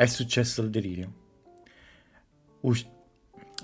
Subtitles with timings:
[0.00, 1.12] è successo il delirio.
[2.60, 2.88] Us-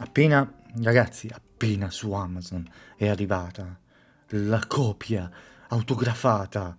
[0.01, 0.47] appena,
[0.83, 3.81] ragazzi, appena su Amazon è arrivata
[4.29, 5.31] la copia
[5.69, 6.77] autografata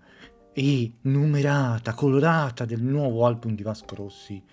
[0.53, 4.43] e numerata, colorata del nuovo album di Vasco Rossi,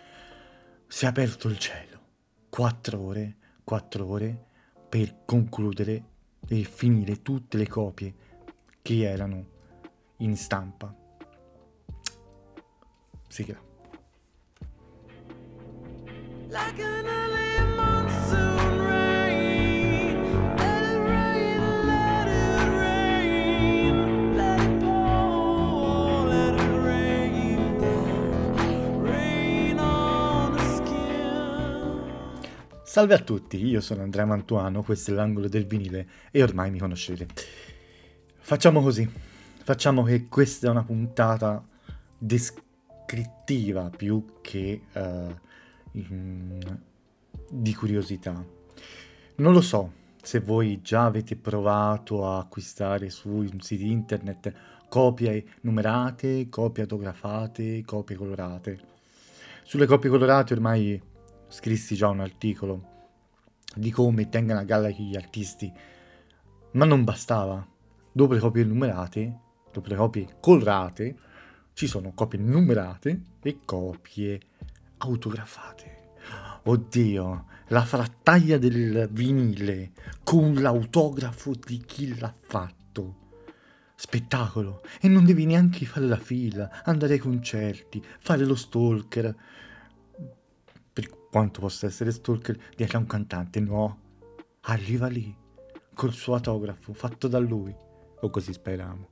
[0.87, 2.01] si è aperto il cielo.
[2.49, 4.47] Quattro ore, quattro ore
[4.89, 6.05] per concludere
[6.49, 8.15] e finire tutte le copie
[8.81, 9.47] che erano
[10.19, 10.97] in stampa.
[13.29, 13.73] Sigla.
[32.85, 36.79] Salve a tutti, io sono Andrea Mantuano, questo è l'angolo del vinile e ormai mi
[36.79, 37.27] conoscete.
[38.39, 39.11] Facciamo così,
[39.65, 41.67] facciamo che questa è una puntata
[42.17, 44.83] descrittiva più che...
[44.93, 45.35] Uh,
[45.95, 48.45] di curiosità.
[49.37, 54.53] Non lo so se voi già avete provato a acquistare su siti internet
[54.89, 58.81] copie numerate, copie autografate, copie colorate.
[59.63, 61.01] Sulle copie colorate ormai
[61.49, 62.93] scrissi già un articolo
[63.75, 65.73] di come tengano a galla gli artisti,
[66.73, 67.67] ma non bastava.
[68.13, 69.39] Dopo le copie numerate,
[69.73, 71.19] dopo le copie colorate,
[71.73, 74.41] ci sono copie numerate e copie
[75.11, 76.13] autografate.
[76.65, 79.93] Oddio, la frattaglia del vinile
[80.23, 83.23] con l'autografo di chi l'ha fatto.
[83.95, 84.83] Spettacolo.
[85.01, 89.37] E non devi neanche fare la fila, andare ai concerti, fare lo stalker.
[90.93, 94.01] Per quanto possa essere stalker dietro a un cantante, no.
[94.63, 95.35] Arriva lì,
[95.95, 97.75] col suo autografo, fatto da lui.
[98.21, 99.11] O così speriamo.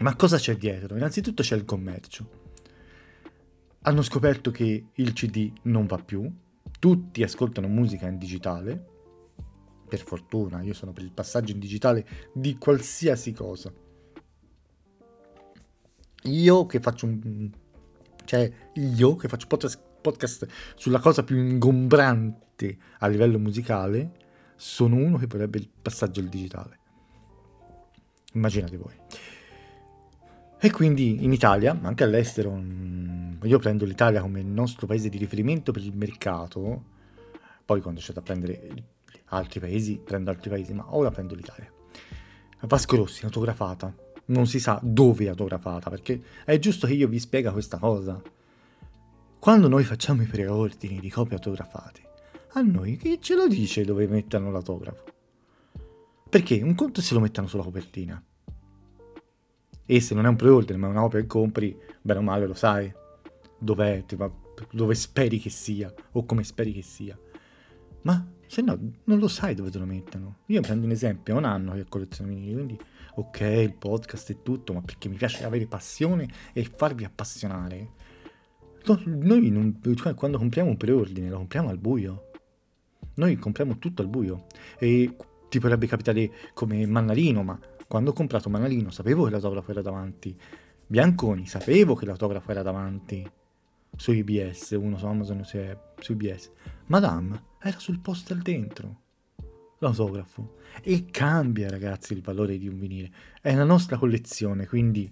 [0.00, 0.94] Ma cosa c'è dietro?
[0.96, 2.44] Innanzitutto c'è il commercio
[3.86, 6.28] hanno scoperto che il CD non va più,
[6.78, 8.94] tutti ascoltano musica in digitale,
[9.88, 13.72] per fortuna io sono per il passaggio in digitale di qualsiasi cosa.
[16.24, 17.50] Io che faccio un...
[18.24, 24.24] cioè io che faccio podcast, podcast sulla cosa più ingombrante a livello musicale,
[24.56, 26.78] sono uno che vorrebbe il passaggio al digitale.
[28.32, 29.05] Immaginate voi.
[30.58, 35.08] E quindi in Italia, ma anche all'estero, mm, io prendo l'Italia come il nostro paese
[35.08, 36.82] di riferimento per il mercato,
[37.64, 38.68] poi quando c'è da prendere
[39.26, 41.70] altri paesi, prendo altri paesi, ma ora prendo l'Italia.
[42.60, 43.94] Vasco Rossi, autografata,
[44.26, 48.20] non si sa dove è autografata, perché è giusto che io vi spiega questa cosa.
[49.38, 52.00] Quando noi facciamo i preordini di copie autografate,
[52.52, 55.04] a noi chi ce lo dice dove mettono l'autografo?
[56.28, 58.20] Perché un conto se lo mettono sulla copertina,
[59.86, 62.54] e se non è un pre-order ma è un'opera che compri, bene o male lo
[62.54, 62.92] sai
[63.58, 64.04] dov'è,
[64.70, 67.18] dove speri che sia o come speri che sia.
[68.02, 70.38] Ma se no non lo sai dove te lo mettono.
[70.46, 72.78] Io prendo un esempio, è un anno che colleziono vinili, quindi
[73.14, 77.90] ok il podcast e tutto, ma perché mi piace avere passione e farvi appassionare.
[79.04, 82.30] Noi non, cioè, quando compriamo un preordine lo compriamo al buio.
[83.14, 84.46] Noi compriamo tutto al buio.
[84.78, 85.16] E
[85.48, 87.58] ti potrebbe capitare come Mannarino, ma
[87.88, 90.36] quando ho comprato Manalino sapevo che l'autografo era davanti.
[90.86, 93.28] Bianconi sapevo che l'autografo era davanti.
[93.96, 96.50] Su IBS, uno su Amazon se su IBS.
[96.86, 99.02] Madame era sul poster dentro.
[99.78, 100.56] L'autografo.
[100.82, 103.10] E cambia ragazzi il valore di un vinile.
[103.40, 105.10] È la nostra collezione, quindi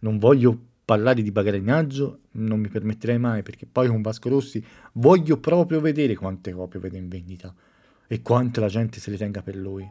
[0.00, 4.62] non voglio parlare di bagarinaggio, non mi permetterei mai perché poi con Vasco Rossi
[4.94, 7.54] voglio proprio vedere quante copie vede in vendita
[8.06, 9.88] e quanto la gente se le tenga per lui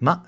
[0.00, 0.22] ma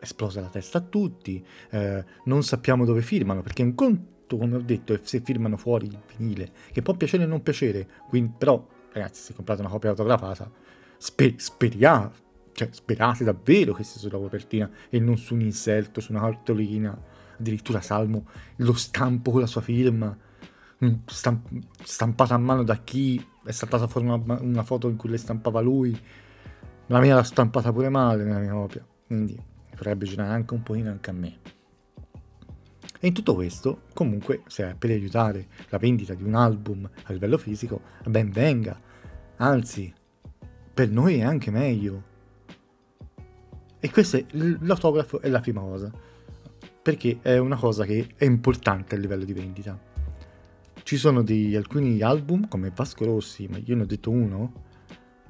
[0.00, 4.60] esplosa la testa a tutti, eh, non sappiamo dove firmano, perché un conto, come ho
[4.60, 8.64] detto, è se firmano fuori il vinile, che può piacere o non piacere, quindi, però,
[8.92, 10.50] ragazzi, se comprate una copia autografata,
[10.96, 12.12] sper- speriamo,
[12.52, 16.96] cioè, sperate davvero che sia sulla copertina e non su un inserto, su una cartolina,
[17.38, 20.16] addirittura Salmo, lo stampo con la sua firma,
[21.06, 21.50] stamp-
[21.82, 25.60] stampata a mano da chi è saltata fuori una, una foto in cui le stampava
[25.60, 25.98] lui,
[26.88, 29.40] la mia l'ha stampata pure male nella mia copia, quindi
[29.70, 31.38] potrebbe girare anche un pochino anche a me.
[33.00, 37.12] E in tutto questo, comunque, se è per aiutare la vendita di un album a
[37.12, 38.80] livello fisico, ben venga.
[39.36, 39.92] Anzi,
[40.74, 42.02] per noi è anche meglio.
[43.78, 45.92] E questo è l'autografo è la prima cosa,
[46.82, 49.78] perché è una cosa che è importante a livello di vendita.
[50.82, 54.66] Ci sono di alcuni album, come Vasco Rossi, ma io ne ho detto uno,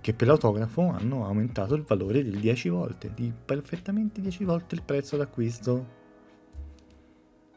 [0.09, 4.83] che per l'autografo hanno aumentato il valore di 10 volte, di perfettamente 10 volte il
[4.83, 5.87] prezzo d'acquisto.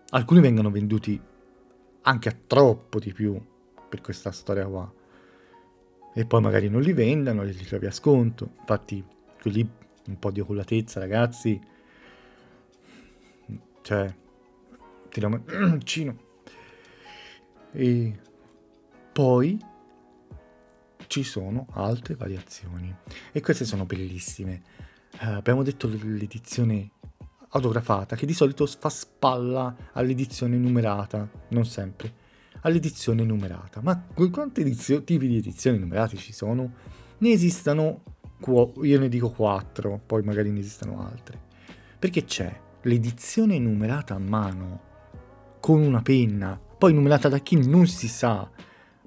[0.10, 1.18] Alcuni vengono venduti
[2.02, 3.42] anche a troppo di più
[3.88, 4.94] per questa storia qua.
[6.14, 8.52] E poi magari non li vendano, li trovi a sconto.
[8.60, 9.02] Infatti,
[9.42, 9.66] quelli
[10.08, 11.58] un po' di oculatezza, ragazzi.
[13.82, 14.16] Cioè,
[15.08, 15.42] ti lo
[15.86, 16.18] cino.
[17.72, 18.20] E
[19.14, 19.58] poi
[21.12, 22.96] ci sono altre variazioni.
[23.34, 24.62] E queste sono bellissime.
[25.20, 26.92] Uh, abbiamo detto l'edizione
[27.50, 32.14] autografata, che di solito fa spalla all'edizione numerata, non sempre,
[32.62, 33.82] all'edizione numerata.
[33.82, 36.72] Ma quanti edizio- tipi di edizioni numerate ci sono?
[37.18, 38.04] Ne esistono,
[38.82, 41.38] io ne dico quattro, poi magari ne esistono altre.
[42.00, 44.80] Perché c'è l'edizione numerata a mano,
[45.60, 48.50] con una penna, poi numerata da chi non si sa,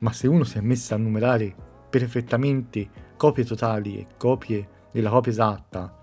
[0.00, 5.31] ma se uno si è messo a numerare perfettamente copie totali e copie della copia
[5.31, 6.02] esatta,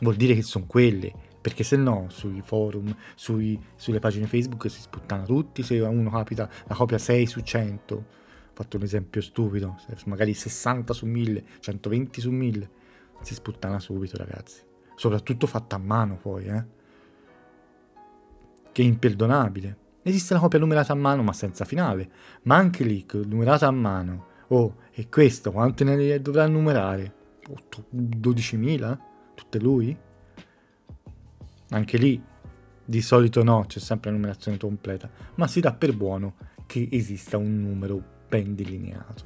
[0.00, 4.80] vuol dire che sono quelle, perché se no sui forum, sui, sulle pagine Facebook si
[4.80, 8.04] sputtano tutti, se uno capita la copia 6 su 100, ho
[8.52, 9.76] fatto un esempio stupido,
[10.06, 12.70] magari 60 su 1000, 120 su 1000,
[13.20, 14.60] si sputtana subito ragazzi,
[14.96, 16.64] soprattutto fatta a mano poi, eh?
[18.72, 19.84] che è imperdonabile.
[20.06, 22.08] Esiste la copia numerata a mano ma senza finale,
[22.42, 27.12] ma anche lì, numerata a mano, oh, e questo quante ne dovrà numerare?
[27.92, 28.98] 12.000?
[29.34, 29.98] Tutte lui?
[31.70, 32.22] Anche lì
[32.84, 36.34] di solito no, c'è sempre la numerazione completa, ma si dà per buono
[36.66, 39.24] che esista un numero ben delineato.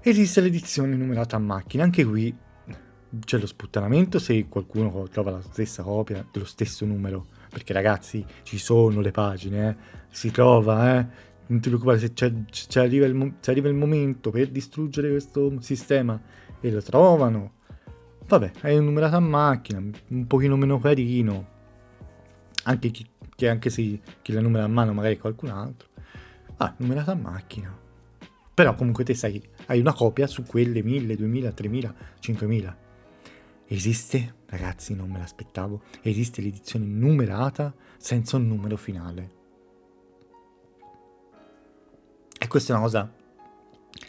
[0.00, 2.34] Esiste l'edizione numerata a macchina, anche qui
[3.20, 8.58] c'è lo sputtanamento se qualcuno trova la stessa copia dello stesso numero, perché ragazzi ci
[8.58, 9.76] sono le pagine, eh?
[10.10, 11.06] si trova, eh?
[11.46, 12.32] non ti preoccupare se, c'è,
[12.80, 16.20] arriva il, se arriva il momento per distruggere questo sistema
[16.60, 17.56] e lo trovano,
[18.28, 21.56] Vabbè, è un numerato a macchina, un pochino meno carino.
[22.64, 25.88] Anche chi, che anche se chi la numera a mano magari è qualcun altro.
[26.58, 27.74] Ah, numerato a macchina.
[28.52, 32.76] Però comunque te sai, hai una copia su quelle 1000, 2000, 3000, 5000.
[33.70, 39.36] Esiste, ragazzi, non me l'aspettavo, esiste l'edizione numerata senza un numero finale.
[42.38, 43.12] E questa è una cosa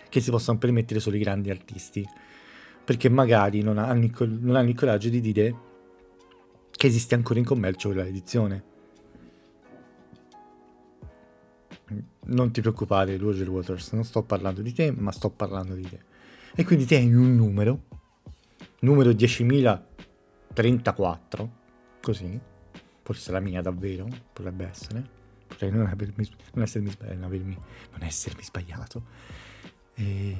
[0.07, 2.07] che si possono permettere solo i grandi artisti
[2.85, 5.55] perché magari non hanno, il, non hanno il coraggio di dire
[6.71, 8.63] che esiste ancora in commercio quella edizione.
[12.27, 15.99] Non ti preoccupare, Roger Waters, non sto parlando di te, ma sto parlando di te.
[16.55, 17.83] E quindi te hai un numero,
[18.81, 21.49] numero 10.034,
[22.01, 22.37] così,
[23.03, 25.01] forse la mia davvero, potrebbe essere,
[25.47, 27.57] potrei non, avermi, non, essermi, non, avermi,
[27.91, 29.03] non essermi sbagliato.
[29.95, 30.35] E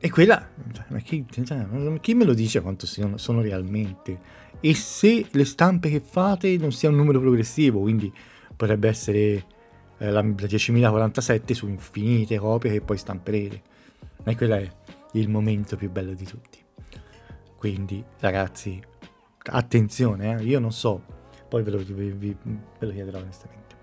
[0.00, 0.48] e quella,
[0.90, 4.16] ma chi, cioè, chi, me lo dice quanto sono, sono, realmente?
[4.60, 8.12] E se le stampe che fate non sia un numero progressivo, quindi
[8.54, 9.44] potrebbe essere
[9.98, 13.62] eh, la, la 10.047 su infinite copie che poi stamperete.
[14.22, 14.70] E quello è
[15.14, 16.58] il momento più bello di tutti.
[17.58, 18.80] Quindi, ragazzi,
[19.50, 21.02] attenzione, eh, io non so,
[21.48, 23.76] poi ve lo, vi, vi, ve lo chiederò onestamente.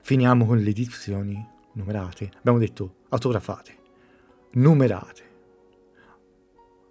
[0.00, 2.30] Finiamo con le edizioni numerate.
[2.38, 3.76] Abbiamo detto autografate,
[4.52, 5.30] numerate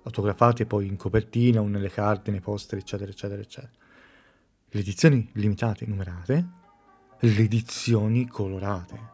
[0.03, 3.71] autografate poi in copertina o nelle carte, nei poster, eccetera, eccetera, eccetera.
[4.73, 6.49] Le edizioni limitate, numerate,
[7.19, 9.10] le edizioni colorate.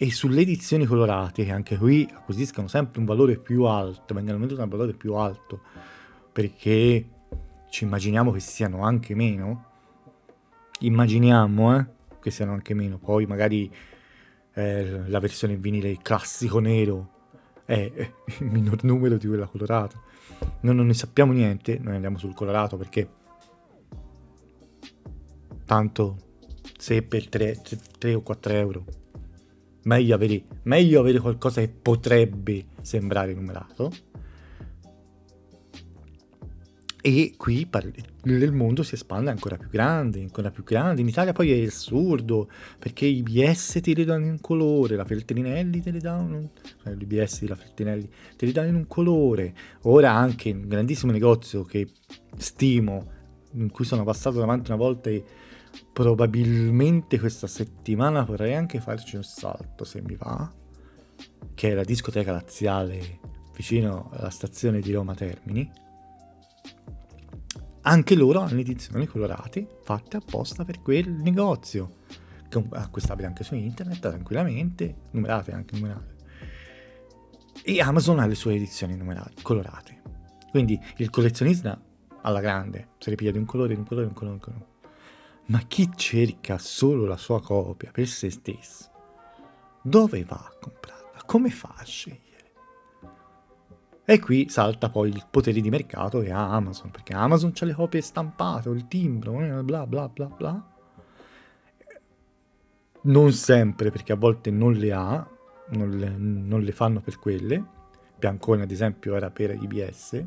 [0.00, 4.62] E sulle edizioni colorate, che anche qui acquisiscono sempre un valore più alto, vengono venduto
[4.62, 5.60] un valore più alto,
[6.30, 7.04] perché
[7.68, 9.64] ci immaginiamo che siano anche meno.
[10.78, 11.86] Immaginiamo, eh,
[12.20, 12.98] che siano anche meno.
[12.98, 13.68] Poi magari
[14.54, 17.10] eh, la versione vinile classico nero
[17.64, 17.90] è
[18.38, 20.00] il minor numero di quella colorata.
[20.60, 23.10] Noi non ne sappiamo niente, noi andiamo sul colorato perché
[25.64, 26.18] tanto
[26.78, 27.62] se per 3,
[27.98, 28.84] 3 o 4 euro
[29.88, 33.90] meglio avere, meglio avere qualcosa che potrebbe sembrare numerato
[37.00, 37.66] e qui
[38.24, 41.00] il mondo si espande ancora più grande, ancora più grande.
[41.00, 45.80] In Italia poi è assurdo, perché i BS te li danno in colore, la Feltrinelli
[45.80, 46.50] te li danno,
[46.82, 49.54] cioè l'IBS della Feltrinelli te li danno in un colore.
[49.82, 51.88] Ora anche un grandissimo negozio che
[52.36, 53.06] stimo,
[53.52, 55.24] in cui sono passato davanti una volta e
[55.92, 60.52] probabilmente questa settimana vorrei anche farci un salto se mi va,
[61.54, 63.20] che è la discoteca laziale
[63.54, 65.86] vicino alla stazione di Roma Termini
[67.88, 72.00] anche loro hanno edizioni colorate fatte apposta per quel negozio,
[72.70, 76.16] acquistabile anche su internet tranquillamente, numerate anche numerate.
[77.62, 80.02] E Amazon ha le sue edizioni numerate, colorate.
[80.50, 81.80] Quindi il collezionista
[82.20, 84.52] alla grande, se ripiglia di un colore, di un colore, di un colore, di un
[84.52, 84.76] colore.
[85.48, 88.90] Ma chi cerca solo la sua copia per se stesso,
[89.82, 91.22] dove va a comprarla?
[91.24, 92.26] Come fa a scegliere?
[94.04, 98.02] E qui salta poi il potere di mercato ha Amazon, perché Amazon ha le copie
[98.02, 100.76] stampate, il timbro, eh, bla bla bla bla.
[103.00, 105.26] Non sempre, perché a volte non le ha,
[105.70, 107.64] non le, non le fanno per quelle.
[108.18, 110.24] Biancone, ad esempio, era per IBS,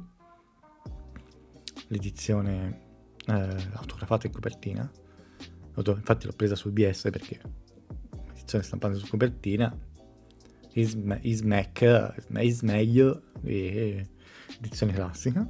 [1.87, 2.81] l'edizione
[3.27, 4.91] eh, autografata in copertina.
[5.75, 7.39] Infatti l'ho presa su IBS perché
[8.27, 9.75] l'edizione stampata su copertina
[10.73, 15.47] is, is Mac, is meglio edizione classica.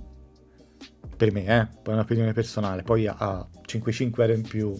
[1.17, 2.83] Per me, eh, poi è un'opinione personale.
[2.83, 4.75] Poi a 5-5 euro in più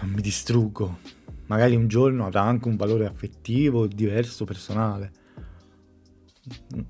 [0.00, 0.98] non mi distruggo.
[1.46, 5.12] Magari un giorno avrà anche un valore affettivo diverso, personale.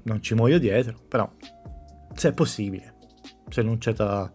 [0.05, 1.31] Non ci muoio dietro, però
[2.15, 2.95] se è possibile,
[3.49, 4.31] se non c'è da,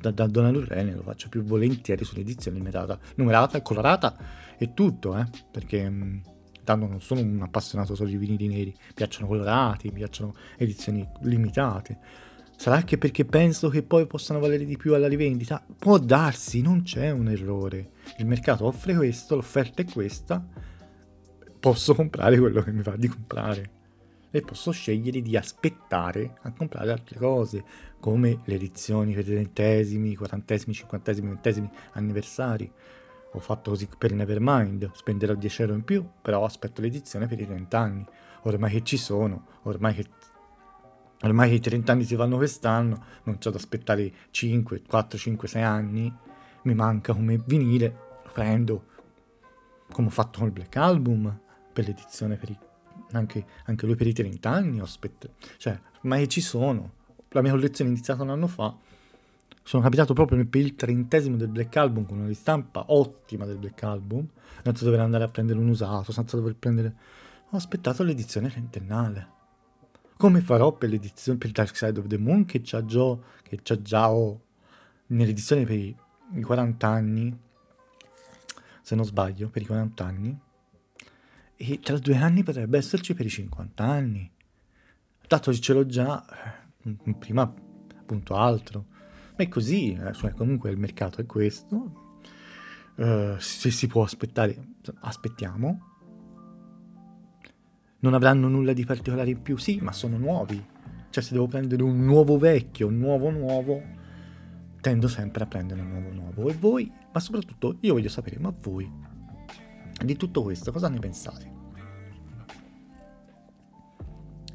[0.00, 4.16] da, da donare Rene lo faccio più volentieri sull'edizione numerata, numerata, colorata
[4.58, 6.18] e tutto, eh, perché mm,
[6.64, 11.06] tanto non sono un appassionato solo di vinili neri, mi piacciono colorati, mi piacciono edizioni
[11.22, 11.98] limitate.
[12.56, 15.64] Sarà anche perché penso che poi possano valere di più alla rivendita?
[15.78, 17.92] Può darsi, non c'è un errore.
[18.18, 20.46] Il mercato offre questo, l'offerta è questa,
[21.58, 23.78] posso comprare quello che mi va di comprare
[24.30, 27.64] e posso scegliere di aspettare a comprare altre cose,
[27.98, 32.70] come le edizioni per i trentesimi, quarantesimi, cinquantesimi, ventesimi anniversari.
[33.32, 37.46] Ho fatto così per Nevermind, spenderò 10 euro in più, però aspetto l'edizione per i
[37.46, 38.06] 30 anni.
[38.42, 40.06] Ormai che ci sono, ormai che,
[41.22, 45.62] ormai i 30 anni si fanno quest'anno, non c'ho da aspettare 5, 4, 5, 6
[45.62, 46.12] anni.
[46.62, 48.84] Mi manca come vinile, lo prendo,
[49.92, 51.40] come ho fatto con il Black Album,
[51.72, 52.58] per l'edizione per i,
[53.18, 54.80] anche, anche lui per i 30 anni.
[54.80, 56.98] Ho aspettato, cioè, ormai ci sono.
[57.30, 58.74] La mia collezione è iniziata un anno fa
[59.70, 63.80] sono capitato proprio per il trentesimo del Black Album con una ristampa ottima del Black
[63.84, 64.26] Album,
[64.64, 66.94] senza dover andare a prendere un usato, senza dover prendere...
[67.50, 69.38] Ho aspettato l'edizione trentennale.
[70.16, 74.10] Come farò per l'edizione per Dark Side of the Moon che c'ha già, che già
[74.10, 74.40] oh,
[75.06, 75.96] nell'edizione per i
[76.42, 77.38] 40 anni,
[78.82, 80.40] se non sbaglio, per i 40 anni,
[81.62, 84.30] e tra due anni potrebbe esserci per i 50 anni.
[85.20, 86.24] Che ce l'ho già,
[86.82, 88.86] eh, prima appunto altro.
[89.36, 91.92] Ma è così, eh, cioè comunque il mercato è questo,
[92.96, 94.56] uh, se si può aspettare,
[95.00, 95.88] aspettiamo.
[97.98, 100.64] Non avranno nulla di particolare in più, sì, ma sono nuovi.
[101.10, 103.82] Cioè se devo prendere un nuovo vecchio, un nuovo nuovo,
[104.80, 106.48] tendo sempre a prendere un nuovo nuovo.
[106.48, 108.90] E voi, ma soprattutto io voglio sapere, ma voi,
[110.04, 111.58] di tutto questo cosa ne pensate?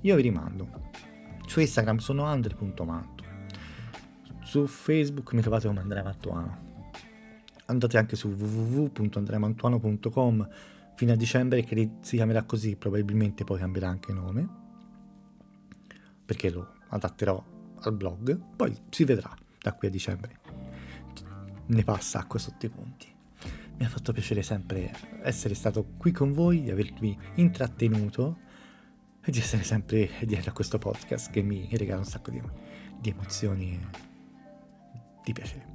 [0.02, 0.84] Io vi rimando.
[1.46, 3.16] Su Instagram sono andre.manto
[4.56, 6.64] su Facebook mi trovate come Andrea Mantuano.
[7.66, 10.48] Andate anche su www.andreamantuano.com
[10.96, 14.48] fino a dicembre che si chiamerà così, probabilmente poi cambierà anche nome,
[16.24, 17.44] perché lo adatterò
[17.82, 20.40] al blog, poi si vedrà da qui a dicembre.
[21.66, 23.14] Ne passa acqua sotto i ponti.
[23.78, 24.92] Mi ha fatto piacere sempre
[25.22, 28.40] essere stato qui con voi, di avervi intrattenuto
[29.22, 32.42] e di essere sempre dietro a questo podcast che mi regala un sacco di,
[33.02, 33.80] di emozioni
[35.24, 35.75] di piacere.